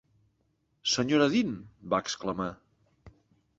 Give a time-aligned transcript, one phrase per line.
[0.91, 1.27] 'Sra.
[1.35, 1.53] Dean!'
[1.93, 2.51] va exclamar.